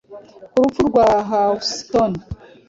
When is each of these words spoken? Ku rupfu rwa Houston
Ku 0.51 0.57
rupfu 0.63 0.81
rwa 0.89 1.05
Houston 1.29 2.11